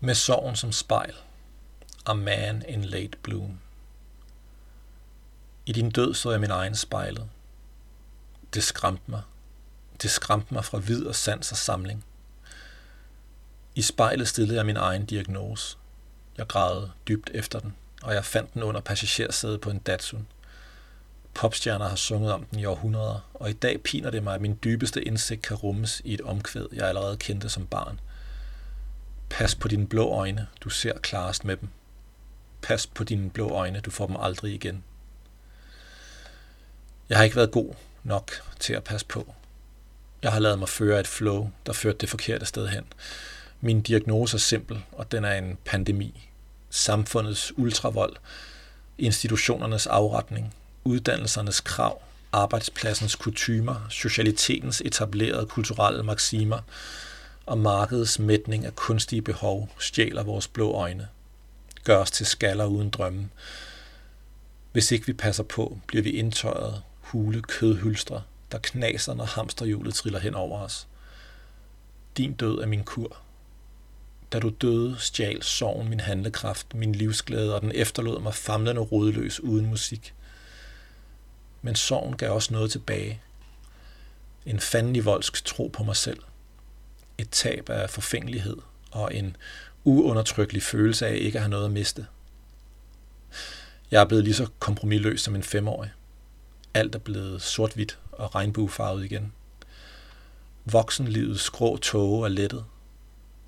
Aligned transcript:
Med 0.00 0.14
sorgen 0.14 0.56
som 0.56 0.72
spejl. 0.72 1.14
A 2.06 2.12
man 2.12 2.64
in 2.68 2.84
late 2.84 3.18
bloom. 3.22 3.58
I 5.66 5.72
din 5.72 5.90
død 5.90 6.14
så 6.14 6.30
jeg 6.30 6.40
min 6.40 6.50
egen 6.50 6.76
spejlet. 6.76 7.28
Det 8.54 8.64
skræmte 8.64 9.10
mig. 9.10 9.22
Det 10.02 10.10
skræmte 10.10 10.54
mig 10.54 10.64
fra 10.64 10.78
vid 10.78 11.06
og 11.06 11.14
sans 11.14 11.52
og 11.52 11.56
samling. 11.56 12.04
I 13.74 13.82
spejlet 13.82 14.28
stillede 14.28 14.56
jeg 14.56 14.66
min 14.66 14.76
egen 14.76 15.06
diagnose. 15.06 15.76
Jeg 16.38 16.46
græd 16.46 16.88
dybt 17.08 17.30
efter 17.34 17.60
den, 17.60 17.74
og 18.02 18.14
jeg 18.14 18.24
fandt 18.24 18.54
den 18.54 18.62
under 18.62 18.80
passagersædet 18.80 19.60
på 19.60 19.70
en 19.70 19.78
Datsun. 19.78 20.26
Popstjerner 21.34 21.88
har 21.88 21.96
sunget 21.96 22.32
om 22.32 22.44
den 22.44 22.58
i 22.58 22.64
århundreder, 22.64 23.30
og 23.34 23.50
i 23.50 23.52
dag 23.52 23.82
piner 23.82 24.10
det 24.10 24.22
mig, 24.22 24.34
at 24.34 24.40
min 24.40 24.58
dybeste 24.64 25.04
indsigt 25.04 25.42
kan 25.42 25.56
rummes 25.56 26.02
i 26.04 26.14
et 26.14 26.20
omkvæd, 26.20 26.66
jeg 26.72 26.88
allerede 26.88 27.16
kendte 27.16 27.48
som 27.48 27.66
barn. 27.66 28.00
Pas 29.28 29.54
på 29.54 29.68
dine 29.68 29.86
blå 29.86 30.08
øjne, 30.08 30.46
du 30.60 30.70
ser 30.70 30.98
klarest 30.98 31.44
med 31.44 31.56
dem. 31.56 31.68
Pas 32.62 32.86
på 32.86 33.04
dine 33.04 33.30
blå 33.30 33.48
øjne, 33.50 33.80
du 33.80 33.90
får 33.90 34.06
dem 34.06 34.16
aldrig 34.16 34.54
igen. 34.54 34.84
Jeg 37.08 37.18
har 37.18 37.24
ikke 37.24 37.36
været 37.36 37.50
god 37.50 37.74
nok 38.02 38.30
til 38.60 38.72
at 38.72 38.84
passe 38.84 39.06
på. 39.06 39.34
Jeg 40.22 40.32
har 40.32 40.40
lavet 40.40 40.58
mig 40.58 40.68
føre 40.68 41.00
et 41.00 41.06
flow, 41.06 41.50
der 41.66 41.72
førte 41.72 41.98
det 41.98 42.08
forkerte 42.08 42.46
sted 42.46 42.68
hen. 42.68 42.84
Min 43.60 43.82
diagnose 43.82 44.36
er 44.36 44.38
simpel, 44.38 44.84
og 44.92 45.12
den 45.12 45.24
er 45.24 45.32
en 45.32 45.58
pandemi. 45.64 46.28
Samfundets 46.70 47.58
ultravold, 47.58 48.16
institutionernes 48.98 49.86
afretning, 49.86 50.54
uddannelsernes 50.84 51.60
krav, 51.60 52.02
arbejdspladsens 52.32 53.14
kutymer, 53.14 53.86
socialitetens 53.90 54.82
etablerede 54.84 55.46
kulturelle 55.46 56.02
maksimer 56.02 56.60
og 57.46 57.58
markedets 57.58 58.18
mætning 58.18 58.64
af 58.64 58.76
kunstige 58.76 59.22
behov 59.22 59.68
stjæler 59.78 60.22
vores 60.22 60.48
blå 60.48 60.72
øjne. 60.72 61.08
Gør 61.84 61.96
os 61.98 62.10
til 62.10 62.26
skaller 62.26 62.64
uden 62.64 62.90
drømme. 62.90 63.28
Hvis 64.72 64.92
ikke 64.92 65.06
vi 65.06 65.12
passer 65.12 65.42
på, 65.42 65.78
bliver 65.86 66.02
vi 66.02 66.10
indtøjet 66.10 66.82
hule 67.00 67.42
kødhylstre, 67.42 68.22
der 68.52 68.58
knaser, 68.58 69.14
når 69.14 69.24
hamsterhjulet 69.24 69.94
triller 69.94 70.20
hen 70.20 70.34
over 70.34 70.60
os. 70.60 70.86
Din 72.16 72.32
død 72.32 72.58
er 72.58 72.66
min 72.66 72.84
kur. 72.84 73.16
Da 74.32 74.38
du 74.38 74.48
døde, 74.48 74.96
stjal 74.98 75.42
sorgen 75.42 75.88
min 75.88 76.00
handlekraft, 76.00 76.74
min 76.74 76.94
livsglæde, 76.94 77.54
og 77.54 77.62
den 77.62 77.72
efterlod 77.74 78.20
mig 78.20 78.34
famlende 78.34 78.80
rodløs 78.80 79.40
uden 79.40 79.66
musik. 79.66 80.14
Men 81.62 81.74
sorgen 81.74 82.16
gav 82.16 82.32
også 82.32 82.52
noget 82.52 82.70
tilbage. 82.70 83.20
En 84.46 84.60
fandelig 84.60 85.04
voldsk 85.04 85.44
tro 85.44 85.66
på 85.66 85.82
mig 85.82 85.96
selv. 85.96 86.18
Et 87.18 87.30
tab 87.30 87.70
af 87.70 87.90
forfængelighed 87.90 88.56
og 88.90 89.14
en 89.14 89.36
uundertrykkelig 89.84 90.62
følelse 90.62 91.06
af 91.06 91.16
ikke 91.16 91.38
at 91.38 91.42
have 91.42 91.50
noget 91.50 91.64
at 91.64 91.70
miste. 91.70 92.06
Jeg 93.90 94.00
er 94.00 94.04
blevet 94.04 94.24
lige 94.24 94.34
så 94.34 94.48
kompromilløs 94.58 95.20
som 95.20 95.34
en 95.34 95.42
femårig. 95.42 95.92
Alt 96.74 96.94
er 96.94 96.98
blevet 96.98 97.42
sort-hvidt 97.42 97.98
og 98.12 98.34
regnbuefarvet 98.34 99.04
igen. 99.04 99.32
Voksenlivets 100.64 101.42
skrå 101.42 101.76
tåge 101.76 102.24
er 102.24 102.28
lettet. 102.28 102.64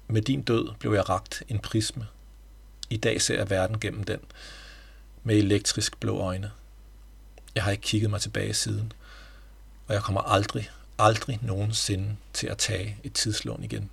Med 0.09 0.23
din 0.23 0.43
død 0.43 0.75
blev 0.79 0.93
jeg 0.93 1.09
ragt 1.09 1.43
en 1.49 1.59
prisme. 1.59 2.07
I 2.91 2.97
dag 2.97 3.23
ser 3.23 3.37
jeg 3.37 3.51
verden 3.51 3.81
gennem 3.81 4.05
den, 4.05 4.21
med 5.23 5.37
elektrisk 5.37 6.01
blå 6.01 6.19
øjne. 6.19 6.51
Jeg 7.55 7.63
har 7.65 7.71
ikke 7.71 7.83
kigget 7.83 8.11
mig 8.11 8.21
tilbage 8.21 8.55
siden, 8.55 8.93
og 9.87 9.95
jeg 9.95 10.03
kommer 10.03 10.21
aldrig, 10.21 10.71
aldrig 10.99 11.39
nogensinde 11.43 12.17
til 12.33 12.47
at 12.47 12.59
tage 12.59 12.97
et 13.05 13.13
tidslån 13.13 13.65
igen. 13.65 13.91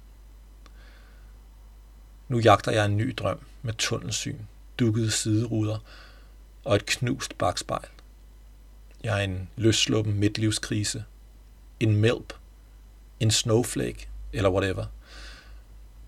Nu 2.27 2.39
jagter 2.39 2.71
jeg 2.71 2.85
en 2.85 2.97
ny 2.97 3.13
drøm 3.17 3.39
med 3.61 3.73
tunnelsyn, 3.73 4.39
dukkede 4.79 5.11
sideruder 5.11 5.77
og 6.63 6.75
et 6.75 6.85
knust 6.85 7.37
bagspejl. 7.37 7.87
Jeg 9.03 9.19
er 9.19 9.23
en 9.23 9.49
løsluppen 9.55 10.13
midtlivskrise, 10.13 11.03
en 11.79 11.95
milp, 11.95 12.33
en 13.19 13.31
snowflake 13.31 14.09
eller 14.33 14.49
whatever. 14.49 14.85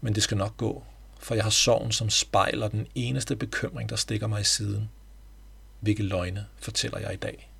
Men 0.02 0.16
det 0.16 0.24
skal 0.24 0.38
nok 0.38 0.58
gå, 0.58 0.84
for 1.20 1.36
jeg 1.36 1.44
har 1.44 1.50
sorgen 1.50 1.92
som 1.92 2.10
spejler 2.10 2.68
den 2.68 2.88
eneste 2.96 3.36
bekymring, 3.36 3.90
der 3.90 3.96
stikker 3.96 4.28
mig 4.28 4.42
i 4.42 4.44
siden. 4.44 4.90
Hvilke 5.80 6.04
løgne 6.04 6.46
fortæller 6.60 7.00
jeg 7.00 7.14
i 7.14 7.18
dag? 7.18 7.52